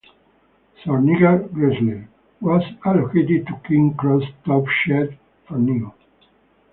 "Sir 0.83 0.99
Nigel 0.99 1.47
Gresley" 1.53 2.07
was 2.39 2.63
allocated 2.83 3.45
to 3.45 3.59
Kings 3.67 3.93
Cross 3.97 4.23
Top 4.43 4.65
Shed 4.83 5.19
from 5.47 5.65
new. 5.65 5.93